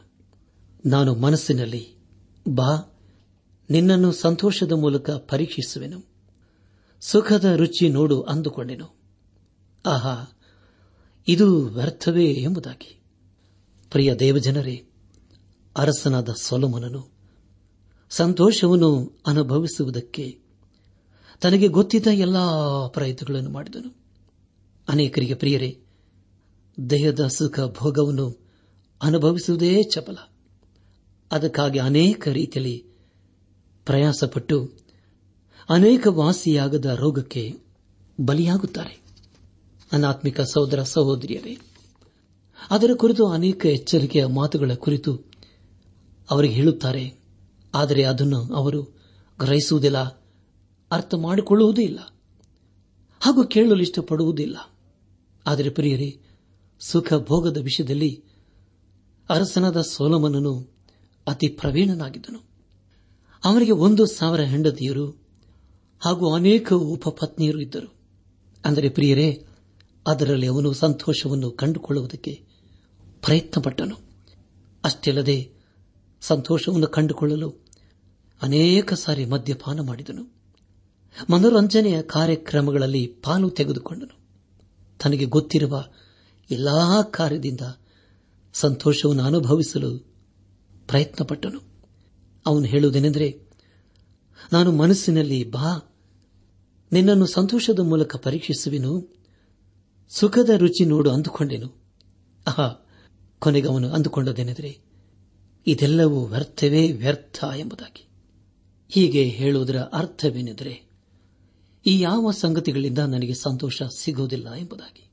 [0.87, 1.97] ನಾನು ಮನಸ್ಸಿನಲ್ಲಿ,
[2.49, 3.01] ಬಾ,
[3.71, 6.05] ನಿನ್ನನ್ನು ಸಂತೋಷದ ಮೂಲಕ ಪರೀಕ್ಷಿಸುವೆನು.
[7.01, 8.97] ಸುಖದ ರುಚಿ ನೋಡು ಅಂದುಕೊಂಡೆನು.
[9.87, 10.39] ಆಹಾ,
[11.29, 13.03] ಇದು ವ್ಯರ್ಥವೇ ಎಂಬುದಾಗಿ.
[13.91, 14.87] ಪ್ರಿಯ ದೇವಜನರೇ,
[15.77, 17.13] ಅರಸನಾದ ಸೊಲಮನನು
[18.11, 20.42] ಸಂತೋಷವನ್ನು ಅನುಭವಿಸುವುದಕ್ಕೆ
[21.43, 22.51] ತನಗೆ ಗೊತ್ತಿದ್ದ ಎಲ್ಲಾ
[22.89, 23.97] ಪ್ರಯತ್ನಗಳನ್ನು ಮಾಡಿದನು.
[24.89, 25.81] ಅನೇಕರಿಗೆ ಪ್ರಿಯರೇ,
[26.91, 28.41] ದೇಹದ ಸುಖ ಭೋಗವನ್ನು
[29.03, 30.31] ಅನುಭವಿಸುವುದೇ ಚಪಲ.
[31.33, 32.85] ಅದಕ್ಕಾಗಿ ಅನೇಕ ರೀತಿಯಲ್ಲಿ
[33.87, 34.71] ಪ್ರಯಾಸಪಟ್ಟು
[35.69, 37.59] ಅನೇಕ ವಾಸಿಯಾಗದ ರೋಗಕ್ಕೆ
[38.21, 39.03] ಬಲಿಯಾಗುತ್ತಾರೆ.
[39.93, 41.59] ಅನಾತ್ಮಿಕ ಸಹೋದರ ಸಹೋದರಿಯರೇ,
[42.71, 45.21] ಅದರ ಕುರಿತು ಅನೇಕ ಎಚ್ಚರಿಕೆಯ ಮಾತುಗಳ ಕುರಿತು
[46.31, 47.15] ಅವರಿಗೆ ಹೇಳುತ್ತಾರೆ.
[47.75, 48.83] ಆದರೆ ಅದನ್ನು ಅವರು
[49.41, 50.22] ಗ್ರಹಿಸುವುದಿಲ್ಲ.
[50.93, 51.99] ಅರ್ಥ ಮಾಡಿಕೊಳ್ಳುವುದೂ ಇಲ್ಲ.
[53.21, 54.57] ಹಾಗೂ ಕೇಳಲು ಇಷ್ಟಪಡುವುದಿಲ್ಲ.
[55.47, 56.21] ಆದರೆ ಪ್ರಿಯರೇ,
[56.81, 58.25] ಸುಖ ಭೋಗದ ವಿಷಯದಲ್ಲಿ
[59.29, 60.73] ಅರಸನಾದ ಸೋಲಮನನು
[61.27, 62.39] ಅತಿ ಪ್ರವೀಣನಾಗಿದ್ದನು.
[63.45, 65.11] ಅವನಿಗೆ ಒಂದು ಸಾವಿರ ಹೆಂಡತಿಯರು
[66.01, 67.95] ಹಾಗೂ ಅನೇಕ ಉಪಪತ್ನಿಯರು ಇದ್ದರು.
[68.65, 69.47] ಅಂದರೆ ಪ್ರಿಯರೇ,
[70.07, 72.45] ಅದರಲ್ಲಿ ಅವನು ಸಂತೋಷವನ್ನು ಕಂಡುಕೊಳ್ಳುವುದಕ್ಕೆ
[73.23, 73.97] ಪ್ರಯತ್ನಪಟ್ಟನು.
[74.85, 75.53] ಅಷ್ಟಲ್ಲದೆ
[76.21, 77.55] ಸಂತೋಷವನ್ನು ಕಂಡುಕೊಳ್ಳಲು
[78.43, 80.42] ಅನೇಕ ಸಾರಿ ಮದ್ಯಪಾನ ಮಾಡಿದನು.
[81.31, 84.19] ಮನೋರಂಜನೆಯ ಕಾರ್ಯಕ್ರಮಗಳಲ್ಲಿ ಪಾಲು ತೆಗೆದುಕೊಂಡನು.
[84.99, 85.85] ತನಗೆ ಗೊತ್ತಿರುವ
[86.51, 87.61] ಎಲ್ಲಾ ಕಾರ್ಯದಿಂದ
[88.53, 89.99] ಸಂತೋಷವನ್ನು ಅನುಭವಿಸಲು
[90.87, 91.61] ಪ್ರಯತ್ನಪಟ್ಟನು.
[92.47, 93.41] ಅವನು ಹೇಳುವುದೇನೆಂದರೆ,
[94.53, 95.95] ನಾನು ಮನಸ್ಸಿನಲ್ಲಿ ಬಾ,
[96.93, 99.17] ನಿನ್ನನ್ನು ಸಂತೋಷದ ಮೂಲಕ ಪರೀಕ್ಷಿಸುವೆನು,
[100.09, 101.83] ಸುಖದ ರುಚಿ ನೋಡು ಅಂದುಕೊಂಡೆನು.
[102.47, 102.87] ಆಹಾ,
[103.39, 104.79] ಕೊನೆಗೆ ಅವನು ಅಂದುಕೊಂಡದೇನೆಂದರೆ
[105.67, 108.09] ಇದೆಲ್ಲವೂ ವ್ಯರ್ಥವೇ ವ್ಯರ್ಥ ಎಂಬುದಾಗಿ.
[108.89, 110.92] ಹೀಗೆ ಹೇಳುವುದರ ಅರ್ಥವೇನೆಂದರೆ
[111.87, 115.11] ಈ ಯಾವ ಸಂಗತಿಗಳಿಂದ ನನಗೆ ಸಂತೋಷ ಸಿಗುವುದಿಲ್ಲ ಎಂಬುದಾಗಿ.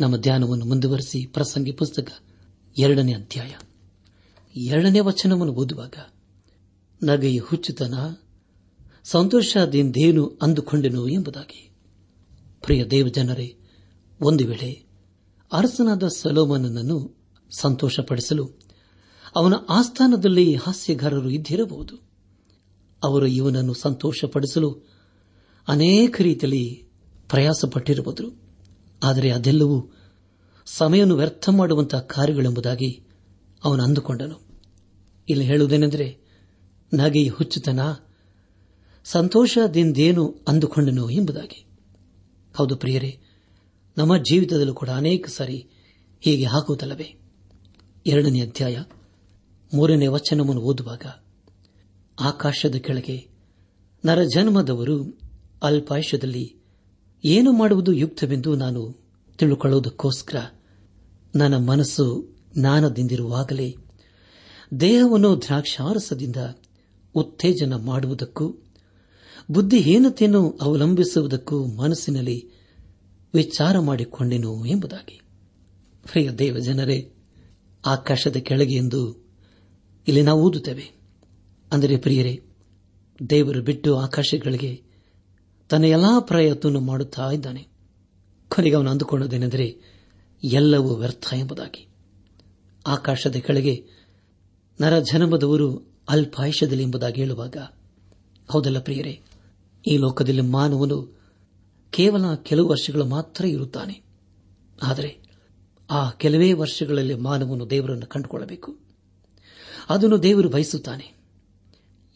[0.00, 2.12] ನಮ್ಮ ಧ್ಯಾನವನ್ನು ಮುಂದುವರೆಸಿ ಪ್ರಸಂಗಿ ಪುಸ್ತಕ
[2.78, 3.50] ಎರಡನೇ ಅಧ್ಯಾಯ.
[4.60, 5.94] ಎರಡನೇ ವಚನವನ್ನು ಓದುವಾಗ
[7.02, 7.94] ನಗೆಯ ಹುಚ್ಚುತನ,
[9.04, 11.70] ಸಂತೋಷದಿಂದೇನು ಅಂದುಕೊಂಡೆನು ಎಂಬುದಾಗಿ.
[12.60, 13.56] ಪ್ರಿಯ ದೇವಜನರೇ,
[14.20, 14.86] ಒಂದು ವೇಳೆ
[15.52, 17.16] ಅರಸನಾದ ಸಲೋಮನನ್ನು
[17.50, 18.50] ಸಂತೋಷಪಡಿಸಲು
[19.36, 21.96] ಅವನ ಆಸ್ಥಾನದಲ್ಲಿ ಹಾಸ್ಯಗಾರರು ಇದ್ದಿರಬಹುದು.
[23.04, 24.91] ಅವರು ಇವನನ್ನು ಸಂತೋಷಪಡಿಸಲು
[25.68, 26.88] ಅನೇಕ ರೀತಿಯಲ್ಲಿ
[27.28, 28.42] ಪ್ರಯಾಸಪಟ್ಟಿರಬಹುದು
[29.02, 29.92] ಆದರೆ ಅದೆಲ್ಲವೂ
[30.66, 33.06] ಸಮಯವನ್ನು ವ್ಯರ್ಥ ಮಾಡುವಂತಹ ಕಾರ್ಯಗಳೆಂಬುದಾಗಿ
[33.64, 34.40] ಅವನು ಅಂದುಕೊಂಡನು.
[35.28, 36.18] ಇಲ್ಲಿ ಹೇಳುವುದೇನೆಂದರೆ
[36.94, 37.80] ನಗೆ ಹುಚ್ಚುತನ
[39.04, 41.66] ಸಂತೋಷದಿಂದೇನು ಅಂದುಕೊಂಡನು ಎಂಬುದಾಗಿ.
[42.56, 43.20] ಹೌದು ಪ್ರಿಯರೇ,
[43.96, 45.66] ನಮ್ಮ ಜೀವಿತದಲ್ಲೂ ಕೂಡ ಅನೇಕ ಸಾರಿ
[46.20, 47.14] ಹೀಗೆ ಹಾಕುವುದಲ್ಲವೇ?
[48.06, 48.82] ಎರಡನೇ ಅಧ್ಯಾಯ
[49.74, 51.02] ಮೂರನೇ ವಚನವನ್ನು ಓದುವಾಗ,
[52.20, 53.28] ಆಕಾಶದ ಕೆಳಗೆ
[54.04, 55.21] ನರಜನ್ಮದವರು
[55.62, 56.56] ಅಲ್ಪಾಯುಷ್ಯದಲ್ಲಿ
[57.24, 58.96] ಏನು ಮಾಡುವುದು ಯುಕ್ತವೆಂದು ನಾನು
[59.38, 60.36] ತಿಳುಕೊಳ್ಳುವುದಕ್ಕೋಸ್ಕರ
[61.36, 62.28] ನನ್ನ ಮನಸ್ಸು
[62.58, 63.76] ಜ್ಞಾನದಿಂದಿರುವಾಗಲೇ
[64.80, 66.36] ದೇಹವನ್ನು ದ್ರಾಕ್ಷಾರಸದಿಂದ
[67.14, 68.54] ಉತ್ತೇಜನ ಮಾಡುವುದಕ್ಕೂ
[69.50, 72.50] ಬುದ್ಧಿಹೀನತೆಯನ್ನು ಅವಲಂಬಿಸುವುದಕ್ಕೂ ಮನಸ್ಸಿನಲ್ಲಿ
[73.34, 75.20] ವಿಚಾರ ಮಾಡಿಕೊಂಡೆನು ಎಂಬುದಾಗಿ.
[76.12, 77.12] ಪ್ರಿಯ ದೇವ ಜನರೇ
[77.86, 79.24] ಆಕಾಶದ ಕೆಳಗೆ ಎಂದು
[80.08, 80.92] ಇಲ್ಲಿ ನಾವು ಓದುತ್ತೇವೆ.
[81.72, 82.42] ಅಂದರೆ ಪ್ರಿಯರೇ,
[83.30, 84.91] ದೇವರು ಬಿಟ್ಟು ಆಕಾಶಗಳಿಗೆ
[85.72, 87.68] ತನ್ನ ಎಲ್ಲಾ ಪ್ರಯತ್ನ ಮಾಡುತ್ತಾ ಇದ್ದಾನೆ.
[88.48, 89.78] ಕೊನೆಗೆ ಅವನು ಅಂದುಕೊಂಡದೇನೆಂದರೆ
[90.44, 91.88] ಎಲ್ಲವೂ ವ್ಯರ್ಥ ಎಂಬುದಾಗಿ.
[92.86, 93.84] ಆಕಾಶದ ಕೆಳಗೆ
[94.80, 97.56] ನರ ಜನ್ಮದವರು ಅಲ್ಪಾಯುಷದಲ್ಲಿ ಎಂಬುದಾಗಿ ಹೇಳುವಾಗ,
[98.48, 99.20] ಹೌದಲ್ಲ ಪ್ರಿಯರೇ,
[99.86, 101.20] ಈ ಲೋಕದಲ್ಲಿ ಮಾನವನು
[101.90, 104.02] ಕೇವಲ ಕೆಲವು ವರ್ಷಗಳು ಮಾತ್ರ ಇರುತ್ತಾನೆ.
[104.82, 105.18] ಆದರೆ
[105.90, 108.78] ಆ ಕೆಲವೇ ವರ್ಷಗಳಲ್ಲಿ ಮಾನವನು ದೇವರನ್ನು ಕಂಡುಕೊಳ್ಳಬೇಕು.
[109.88, 111.14] ಅದನ್ನು ದೇವರು ಬಯಸುತ್ತಾನೆ.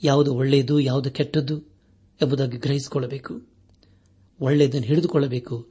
[0.03, 1.76] ಯಾವುದು ಒಳ್ಳೆಯದು, ಯಾವುದು ಕೆಟ್ಟದ್ದು
[2.23, 3.43] ಎಂಬುದಾಗಿ ಗ್ರಹಿಸಿಕೊಳ್ಳಬೇಕು.
[4.41, 5.69] ಒಳ್ಳೆಯದನ್ನು ಹಿಡಿದುಕೊಳ್ಳಬೇಕು.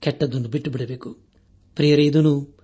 [0.00, 1.18] ಕೆಟ್ಟದ್ದನ್ನು ಬಿಟ್ಟು ಬಿಡಬೇಕು
[1.76, 2.58] ಪ್ರಿಯರೇ, ಇದನ್ನು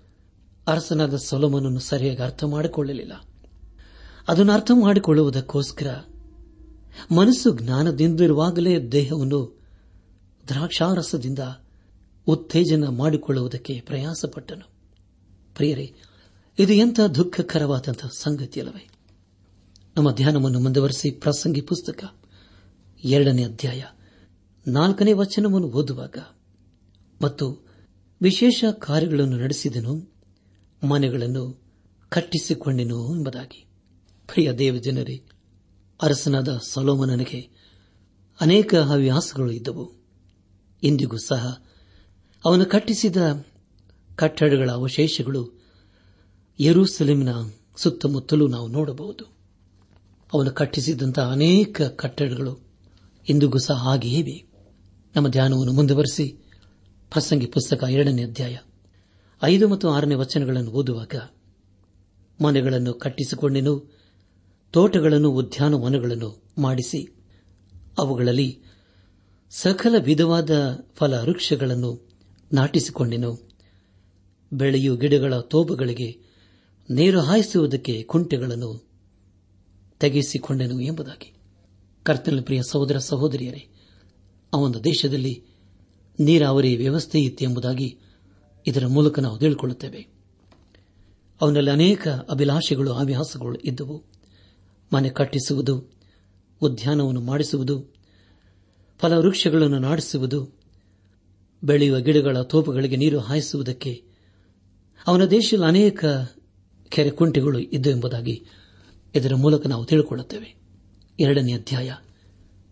[0.67, 3.25] ಅರಸನಾದ ಸೊಲಮನನ್ನು ಸರಿಯಾಗಿ ಅರ್ಥ ಮಾಡಿಕೊಳ್ಳಲಿಲ್ಲ.
[4.27, 5.97] ಅದನ್ನು ಅರ್ಥ ಮಾಡಿಕೊಳ್ಳುವುದಕ್ಕೋಸ್ಕರ
[7.11, 9.59] ಮನಸ್ಸು ಜ್ಞಾನದಿಂದಿರುವಾಗಲೇ ದೇಹವನ್ನು
[10.47, 11.39] ದ್ರಾಕ್ಷಾರಸದಿಂದ
[12.27, 14.69] ಉತ್ತೇಜನ ಮಾಡಿಕೊಳ್ಳುವುದಕ್ಕೆ ಪ್ರಯಾಸಪಟ್ಟನು.
[15.55, 15.93] ಪ್ರಿಯರೇ,
[16.59, 18.89] ಇದು ಎಂಥ ದುಃಖಕರವಾದಂತಹ ಸಂಗತಿಯಲ್ಲವೇ?
[19.97, 22.18] ನಮ್ಮ ಧ್ಯಾನವನ್ನು ಮುಂದುವರೆಸಿ ಪ್ರಸಂಗಿ ಪುಸ್ತಕ
[23.03, 23.83] ಎರಡನೇ ಅಧ್ಯಾಯ.
[24.67, 26.17] ನಾಲ್ಕನೇ ವಚನವನ್ನು ಓದುವಾಗ,
[27.21, 27.67] ಮತ್ತು
[28.21, 30.13] ವಿಶೇಷ ಕಾರ್ಯಗಳನ್ನು ನಡೆಸಿದನು,
[30.87, 31.61] ಮನೆಗಳನ್ನು
[32.09, 33.65] ಕಟ್ಟಿಸಿಕೊಂಡೆನು ಎಂಬುದಾಗಿ.
[34.27, 35.23] ಪ್ರಿಯ ದೇವಜನರೇ,
[36.01, 37.49] ಅರಸನಾದ ಸಲೋಮನನಿಗೆ
[38.41, 39.93] ಅನೇಕ ಹವ್ಯಾಸಗಳು ಇದ್ದವು.
[40.83, 41.65] ಇಂದಿಗೂ ಸಹ
[42.45, 43.45] ಅವನು ಕಟ್ಟಿಸಿದ
[44.15, 45.63] ಕಟ್ಟಡಗಳ ಅವಶೇಷಗಳು
[46.59, 47.29] ಯರೂಸಲೇಮಿನ
[47.77, 49.25] ಸುತ್ತಮುತ್ತಲೂ ನಾವು ನೋಡಬಹುದು.
[50.33, 52.68] ಅವನು ಕಟ್ಟಿಸಿದಂತಹ ಅನೇಕ ಕಟ್ಟಡಗಳು
[53.27, 54.45] ಇಂದಿಗೂ ಸಹ ಹಾಗೆಯೇ
[55.15, 56.27] ನಮ್ಮ ಧ್ಯಾನವನ್ನು ಮುಂದುವರೆಸಿ
[57.11, 58.57] ಪ್ರಸಂಗಿ ಪುಸ್ತಕ ಎರಡನೇ ಅಧ್ಯಾಯ
[59.43, 61.15] ಐದು ಮತ್ತು ಆರನೇ ವಚನಗಳನ್ನು ಓದುವಾಗ
[62.43, 63.99] ಮನೆಗಳನ್ನು ಕಟ್ಟಿಸಿಕೊಂಡೆನು,
[64.71, 67.15] ತೋಟಗಳನ್ನು, ಉದ್ಯಾನವನಗಳನ್ನು ಮಾಡಿಸಿ.
[67.97, 68.61] ಅವುಗಳಲ್ಲಿ
[69.49, 70.49] ಸಕಲ ವಿಧವಾದ
[70.95, 72.09] ಫಲ ವೃಕ್ಷಗಳನ್ನು
[72.53, 73.49] ನಾಟಿಸಿಕೊಂಡೆನು.
[74.53, 76.19] ಬೆಳೆಯು ಗಿಡಗಳ ತೋಪಗಳಿಗೆ
[76.89, 78.89] ನೀರು ಹಾಯಿಸುವುದಕ್ಕೆ ಕುಂಟೆಗಳನ್ನು
[79.99, 81.38] ತೆಗೆಸಿಕೊಂಡೆನು ಎಂಬುದಾಗಿ.
[82.03, 83.67] ಕರ್ತನ ಪ್ರಿಯ ಸಹೋದರ ಸಹೋದರಿಯರೇ,
[84.53, 85.43] ಆ ದೇಶದಲ್ಲಿ
[86.19, 87.97] ನೀರಾವರಿ ವ್ಯವಸ್ಥೆ ಇತ್ತು ಎಂಬುದಾಗಿ
[88.67, 90.07] ಇದರ ಮೂಲಕ ನಾವು ತಿಳಿದುಕೊಳ್ಳುತ್ತೇವೆ
[91.41, 94.03] ಅವನಲ್ಲಿ ಅನೇಕ ಅಭಿಲಾಷೆಗಳು, ಹವ್ಯಾಸಗಳು ಇದ್ದವು.
[94.93, 95.91] ಮನೆ ಕಟ್ಟಿಸುವುದು,
[96.61, 97.93] ಉದ್ಯಾನವನ್ನು ಮಾಡಿಸುವುದು
[98.99, 100.59] ಫಲವೃಕ್ಷಗಳನ್ನು ನಾಡಿಸುವುದು
[101.63, 104.03] ಬೆಳೆಯುವ ಗಿಡಗಳ ತೋಪುಗಳಿಗೆ ನೀರು ಹಾಯಿಸುವುದಕ್ಕೆ
[105.07, 106.05] ಅವನ ದೇಶದಲ್ಲಿ ಅನೇಕ
[106.89, 108.45] ಕೆರೆ ಕುಂಟೆಗಳು ಇದ್ದು ಎಂಬುದಾಗಿ
[109.15, 110.58] ಇದರ ಮೂಲಕ ನಾವು ತಿಳಿದುಕೊಳ್ಳುತ್ತೇವೆ
[111.19, 111.93] ಎರಡನೇ ಅಧ್ಯಾಯ.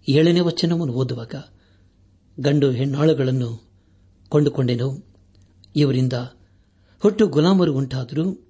[0.09, 1.35] ಏಳನೇ ವಚನವನ್ನು ಓದುವಾಗ
[2.39, 3.69] ಗಂಡು ಹೆಣ್ಣಾಳುಗಳನ್ನು
[4.29, 5.05] ಕೊಂಡುಕೊಂಡೆನು.
[5.75, 6.13] ಇವರಿಂದ
[6.99, 8.47] ಹುಟ್ಟು ಗುಲಾಮರು ಉಂಟಾದರೂ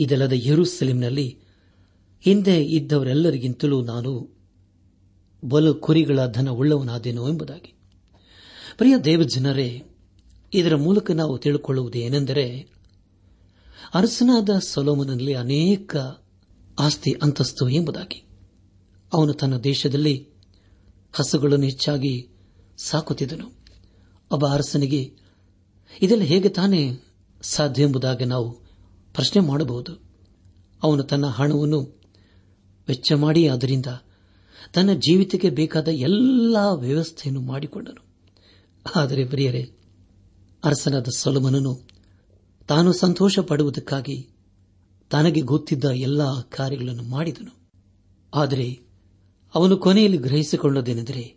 [0.00, 1.38] ಇದಲ್ಲದ ಯರುಸೆಲಿಂನಲ್ಲಿ
[2.20, 4.36] ಹಿಂದೆ ಇದ್ದವರೆಲ್ಲರಿಗಿಂತಲೂ ನಾನು
[5.44, 7.74] ಬಲು ಕುರಿಗಳ ಧನ ಉಳ್ಳವನಾದೇನೋ ಎಂಬುದಾಗಿ.
[8.76, 9.82] ಪ್ರಿಯ ದೇವಜನರೇ,
[10.54, 12.68] ಇದರ ಮೂಲಕ ನಾವು ತಿಳಿದುಕೊಳ್ಳುವುದು ಏನೆಂದರೆ,
[13.94, 15.96] ಅರಸನಾದ ಸೊಲೋಮನಲ್ಲಿ ಅನೇಕ
[16.78, 18.25] ಆಸ್ತಿ ಅಂತಸ್ತು ಎಂಬುದಾಗಿ.
[19.16, 20.28] ಅವನು ತನ್ನ ದೇಶದಲ್ಲಿ
[21.12, 22.28] ಹಸುಗಳನ್ನು ಹೆಚ್ಚಾಗಿ
[22.78, 23.52] ಸಾಕುತ್ತಿದ್ದನು.
[24.30, 25.14] ಒಬ್ಬ ಅರಸನಿಗೆ,
[26.02, 26.98] ಇದೆಲ್ಲ ಹೇಗೆ ತಾನೇ
[27.42, 28.50] ಸಾಧ್ಯ ಎಂಬುದಾಗಿ ನಾವು
[29.14, 29.92] ಪ್ರಶ್ನೆ ಮಾಡಬಹುದು.
[30.82, 32.00] ಅವನು ತನ್ನ ಹಣವನ್ನು
[32.88, 33.86] ವೆಚ್ಚ ಮಾಡಿ ಅದರಿಂದ
[34.74, 38.04] ತನ್ನ ಜೀವಿತಕ್ಕೆ ಬೇಕಾದ ಎಲ್ಲ ವ್ಯವಸ್ಥೆಯನ್ನು ಮಾಡಿಕೊಂಡನು.
[38.96, 39.72] ಆದರೆ ಪ್ರಿಯರೇ,
[40.64, 41.88] ಅರಸನಾದ ಸೊಲಮನನು
[42.68, 44.28] ತಾನು ಸಂತೋಷ ಪಡುವುದಕ್ಕಾಗಿ
[45.10, 47.68] ತನಗೆ ಗೊತ್ತಿದ್ದ ಎಲ್ಲಾ ಕಾರ್ಯಗಳನ್ನು ಮಾಡಿದನು.
[48.34, 48.85] ಆದರೆ
[49.56, 51.36] ಅವನು ಕೊನೆಯಲ್ಲಿ ಗ್ರಹಿಸಿಕೊಂಡದೇನೆಂದರೆ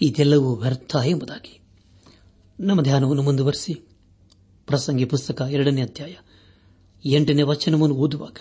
[0.00, 1.60] ಇದೆಲ್ಲವೂ ವ್ಯರ್ಥ ಎಂಬುದಾಗಿ.
[2.60, 3.74] ನಮ್ಮ ಧ್ಯಾನವನ್ನು ಮುಂದುವರೆಸಿ.
[4.66, 6.14] ಪ್ರಸಂಗಿ ಪುಸ್ತಕ ಎರಡನೇ ಅಧ್ಯಾಯ
[7.06, 8.36] ಎಂಟನೇ ವಚನವನ್ನು ಓದುವಾಗ.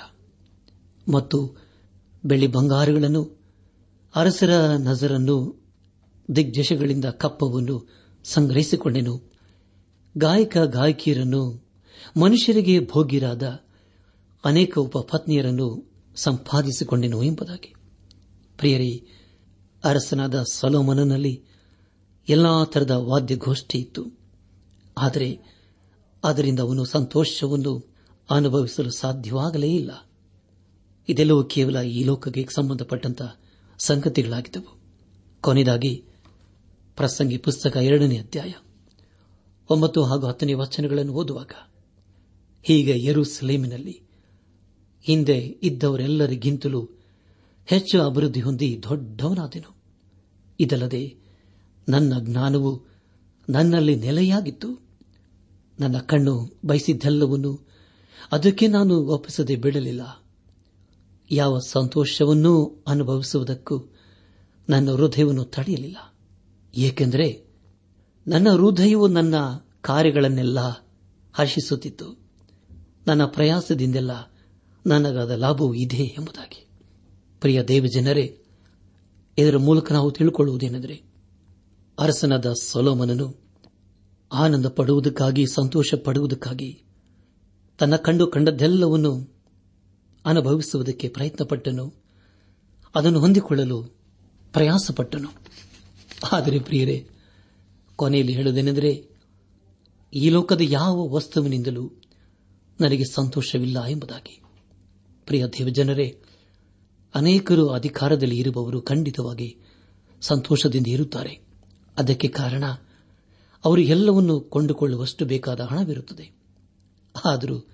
[1.11, 1.55] ಮತ್ತು
[2.25, 3.39] ಬೆಳ್ಳಿ ಬಂಗಾರಗಳನ್ನು,
[4.15, 5.65] ಅರಸರ ನಜರನ್ನು,
[6.35, 7.89] ದಿಗ್ಜಶಗಳಿಂದ ಕಪ್ಪವನ್ನು
[8.23, 9.31] ಸಂಗ್ರಹಿಸಿಕೊಂಡೆನು.
[10.17, 11.65] ಗಾಯಕ ಗಾಯಕಿಯರನ್ನು,
[12.19, 13.43] ಮನುಷ್ಯರಿಗೆ ಭೋಗ್ಯರಾದ
[14.45, 17.73] ಅನೇಕ ಉಪಪತ್ನಿಯರನ್ನು ಸಂಪಾದಿಸಿಕೊಂಡೆನು ಎಂಬುದಾಗಿ.
[18.57, 19.05] ಪ್ರಿಯರಿ,
[19.83, 21.43] ಅರಸನಾದ ಸಲೋಮನನಲ್ಲಿ
[22.29, 24.05] ಎಲ್ಲಾ ತರದ ವಾದ್ಯಗೋಷ್ಠಿ ಇತ್ತು.
[24.97, 25.39] ಆದರೆ
[26.23, 27.93] ಅದರಿಂದ ಅವನು ಸಂತೋಷವನ್ನು
[28.29, 29.91] ಅನುಭವಿಸಲು ಸಾಧ್ಯವಾಗಲೇ ಇಲ್ಲ.
[31.09, 33.39] ಇದೆಲ್ಲವೂ ಕೇವಲ ಈ ಲೋಕಕ್ಕೆ ಸಂಬಂಧಪಟ್ಟಂತಹ
[33.79, 34.77] ಸಂಗತಿಗಳಾಗಿದ್ದವು.
[35.41, 36.05] ಕೊನೆಯದಾಗಿ
[36.95, 38.53] ಪ್ರಸಂಗಿ ಪುಸ್ತಕ ಎರಡನೇ ಅಧ್ಯಾಯ,
[39.69, 41.51] ಒಂಬತ್ತು ಹಾಗೂ ಹತ್ತನೇ ವಚನಗಳನ್ನು ಓದುವಾಗ,
[42.63, 44.01] ಹೀಗೆ ಯರುಸಲೇಮಿನಲ್ಲಿ
[45.01, 46.89] ಹಿಂದೆ ಇದ್ದವರೆಲ್ಲರಿಗಿಂತಲೂ
[47.67, 49.75] ಹೆಚ್ಚು ಅಭಿವೃದ್ಧಿ ಹೊಂದಿ ದೊಡ್ಡವನಾದೆನು.
[50.59, 51.15] ಇದಲ್ಲದೆ
[51.89, 52.85] ನನ್ನ ಜ್ಞಾನವು
[53.49, 54.87] ನನ್ನಲ್ಲಿ ನೆಲೆಯಾಗಿತ್ತು.
[55.79, 57.67] ನನ್ನ ಕಣ್ಣು ಬಯಸಿದ್ದೆಲ್ಲವನ್ನು
[58.31, 60.23] ಅದಕ್ಕೆ ನಾನು ಒಪ್ಪಿಸದೆ ಬಿಡಲಿಲ್ಲ.
[61.31, 63.83] ಯಾವ ಸಂತೋಷವನ್ನೂ ಅನುಭವಿಸುವುದಕ್ಕೂ
[64.69, 66.13] ನನ್ನ ಹೃದಯವನ್ನು ತಡೆಯಲಿಲ್ಲ.
[66.75, 67.47] ಏಕೆಂದರೆ
[68.27, 69.35] ನನ್ನ ಹೃದಯವು ನನ್ನ
[69.81, 70.59] ಕಾರ್ಯಗಳನ್ನೆಲ್ಲ
[71.33, 72.17] ಹರ್ಷಿಸುತ್ತಿತ್ತು.
[73.07, 74.11] ನನ್ನ ಪ್ರಯಾಸದಿಂದೆಲ್ಲ
[74.87, 76.66] ನನಗಾದ ಲಾಭವೂ ಇದೆ ಎಂಬುದಾಗಿ.
[77.41, 78.39] ಪ್ರಿಯ ದೇವಜನರೇ,
[79.37, 81.01] ಇದರ ಮೂಲಕ ನಾವು ತಿಳಿಕೊಳ್ಳುವುದೇನೆಂದರೆ,
[81.99, 83.35] ಅರಸನಾದ ಸೊಲೋಮನನು
[84.33, 86.83] ಆನಂದ ಪಡುವುದಕ್ಕಾಗಿ ಸಂತೋಷ ಪಡುವುದಕ್ಕಾಗಿ
[87.79, 89.35] ತನ್ನ ಕಂಡು ಕಂಡದ್ದೆಲ್ಲವನ್ನು
[90.25, 91.93] ಅನುಭವಿಸುವುದಕ್ಕೆ ಪ್ರಯತ್ನಪಟ್ಟನು.
[92.95, 93.83] ಅದನ್ನು ಹೊಂದಿಕೊಳ್ಳಲು
[94.53, 95.29] ಪ್ರಯಾಸಪಟ್ಟನು.
[96.31, 97.09] ಆದರೆ ಪ್ರಿಯರೇ,
[97.95, 99.09] ಕೊನೆಯಲ್ಲಿ ಹೇಳುವುದೇನೆಂದರೆ,
[100.13, 101.91] ಈ ಲೋಕದ ಯಾವ ವಸ್ತುವಿನಿಂದಲೂ
[102.81, 104.41] ನನಗೆ ಸಂತೋಷವಿಲ್ಲ ಎಂಬುದಾಗಿ.
[105.25, 106.21] ಪ್ರಿಯ ದೇವಜನರೇ
[107.15, 109.57] ಅನೇಕರು ಅಧಿಕಾರದಲ್ಲಿ ಇರುವವರು ಖಂಡಿತವಾಗಿ
[110.21, 111.39] ಸಂತೋಷದಿಂದ ಇರುತ್ತಾರೆ.
[111.97, 112.63] ಅದಕ್ಕೆ ಕಾರಣ
[113.65, 116.31] ಅವರು ಎಲ್ಲವನ್ನು ಕೊಂಡುಕೊಳ್ಳುವಷ್ಟು ಬೇಕಾದ ಹಣವಿರುತ್ತದೆ.
[117.25, 117.67] ಆದರೂ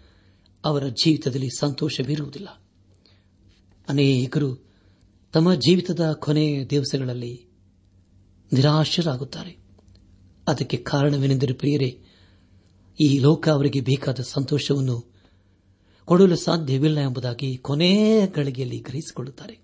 [0.66, 2.48] ಅವರ ಜೀವಿತದಲ್ಲಿ ಸಂತೋಷವಿರುವುದಿಲ್ಲ.
[3.90, 4.66] ಅನೇಕರು
[5.34, 7.46] ತಮ್ಮ ಜೀವಿತದ ಕೊನೆ ದಿವಸಗಳಲ್ಲಿ
[8.54, 9.58] ನಿರಾಶರಾಗುತ್ತಾರೆ.
[10.48, 12.02] ಅದಕ್ಕೆ ಕಾರಣವೇನೆಂದರೆ ಪ್ರಿಯರೇ,
[13.00, 15.13] ಈ ಲೋಕ ಅವರಿಗೆ ಬೇಕಾದ ಸಂತೋಷವನ್ನು
[16.06, 19.60] ಕೊಡಲು ಸಾಧ್ಯವಿಲ್ಲ ಎಂಬುದಾಗಿ ಕೊನೆಯ ಗಳಿಗೆಯಲ್ಲಿ ಗ್ರಹಿಸಿಕೊಳ್ಳುತ್ತಾರೆ.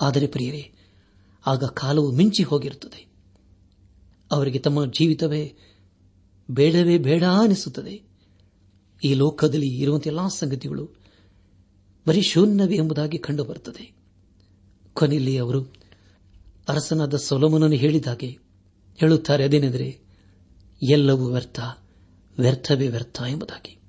[0.00, 0.72] ಆದರೆ ಪ್ರಿಯರೇ,
[1.46, 3.06] ಆಗ ಕಾಲವು ಮಿಂಚಿ ಹೋಗಿರುತ್ತದೆ.
[4.32, 5.54] ಅವರಿಗೆ ತಮ್ಮ ಜೀವಿತವೇ
[6.50, 8.02] ಬೇಡವೇ ಬೇಡ ಅನಿಸುತ್ತದೆ.
[9.04, 10.90] ಈ ಲೋಕದಲ್ಲಿ ಇರುವಂತೆಲ್ಲಾ ಸಂಗತಿಗಳು
[12.08, 13.92] ಬರೀ ಶೂನ್ಯವೇ ಎಂಬುದಾಗಿ ಕಂಡುಬರುತ್ತದೆ.
[14.92, 15.62] ಕೊನೆಯಲ್ಲಿ ಅವರು
[16.68, 18.38] ಅರಸನಾದ ಸೊಲಮನನ್ನು ಹೇಳಿದಾಗೆ
[18.96, 20.00] ಹೇಳುತ್ತಾರೆ ಅದೇನೆಂದರೆ,
[20.90, 21.60] ಎಲ್ಲವೂ ವ್ಯರ್ಥ,
[22.38, 23.79] ವ್ಯರ್ಥವೇ ವ್ಯರ್ಥ ಎಂಬುದಾಗಿ.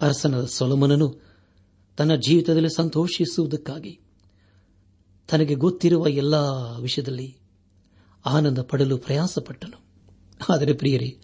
[0.00, 1.20] ಅರಸನಾದ ಸೊಲಮನನು
[1.96, 4.00] ತನ್ನ ಜೀವಿತದಲ್ಲಿ ಸಂತೋಷಿಸುವುದಕ್ಕಾಗಿ
[5.30, 7.36] ತನಗೆ ಗೊತ್ತಿರುವ ಎಲ್ಲಾ ವಿಷಯದಲ್ಲಿ
[8.26, 9.80] ಆನಂದ ಪಡಲು ಪ್ರಯಾಸಪಟ್ಟನು.
[10.52, 11.18] ಆದರೆ ಪ್ರಿಯರೇ,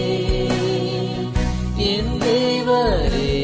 [1.91, 3.35] ಎಂದೇವರೇ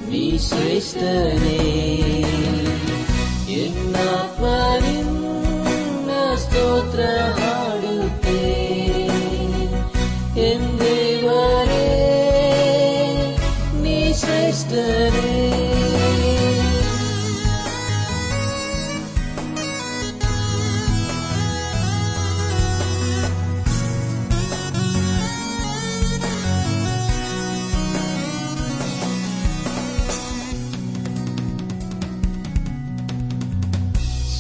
[0.10, 1.92] ನೀ ಶ್ರೇಷ್ಠನೇ.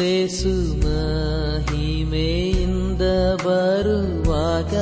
[0.00, 3.02] ಕ್ರಿಸ್ತೇಸು ಮಹಿಮೆಯಿಂದ
[3.44, 4.74] ಬರುವಾಗ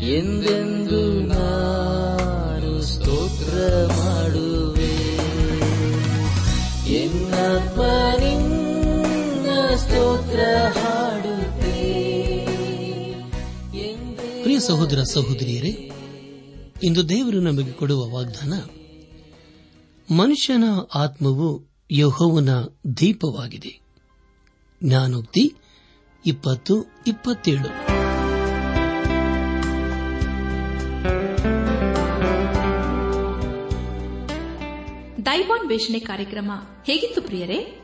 [0.03, 4.95] ಎಂದೆಂದು ನಾನು ಸ್ತೋತ್ರ ಮಾಡುವೆ.
[6.95, 8.64] ಎಂದೇ
[14.43, 15.91] ಪ್ರಿಯ ಸಹೋದರ ಸಹೋದರಿಯರೇ
[16.83, 18.53] ಇಂದು ದೇವರು ನಮಗೆ ಕೊಡುವ ವಾಗ್ದಾನ
[20.15, 22.49] ಮನುಷ್ಯನ ಆತ್ಮವು ಯಹೋವನ
[22.97, 23.81] ದೀಪವಾಗಿದೆ.
[24.85, 25.55] ಜ್ಞಾನೋಕ್ತಿ
[26.27, 27.95] ಇಪ್ಪತ್ತು ಇಪ್ಪತ್ತೇಳು.
[35.27, 36.51] ದೈವಾನ್ವೇಷಣೆ ಕಾರ್ಯಕ್ರಮ
[36.85, 37.84] ಹೇಗಿತ್ತು ಪ್ರಿಯರೇ?